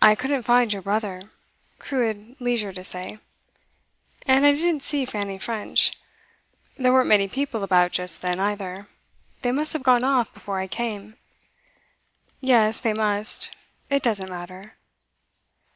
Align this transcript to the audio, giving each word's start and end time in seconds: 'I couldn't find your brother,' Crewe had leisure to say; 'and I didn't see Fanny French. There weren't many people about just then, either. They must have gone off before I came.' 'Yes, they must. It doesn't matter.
'I 0.00 0.16
couldn't 0.16 0.42
find 0.42 0.72
your 0.72 0.82
brother,' 0.82 1.30
Crewe 1.78 2.08
had 2.08 2.40
leisure 2.40 2.72
to 2.72 2.82
say; 2.82 3.20
'and 4.26 4.44
I 4.44 4.50
didn't 4.50 4.82
see 4.82 5.04
Fanny 5.04 5.38
French. 5.38 5.96
There 6.76 6.92
weren't 6.92 7.06
many 7.08 7.28
people 7.28 7.62
about 7.62 7.92
just 7.92 8.20
then, 8.20 8.40
either. 8.40 8.88
They 9.42 9.52
must 9.52 9.74
have 9.74 9.84
gone 9.84 10.02
off 10.02 10.34
before 10.34 10.58
I 10.58 10.66
came.' 10.66 11.14
'Yes, 12.40 12.80
they 12.80 12.94
must. 12.94 13.52
It 13.88 14.02
doesn't 14.02 14.28
matter. 14.28 14.74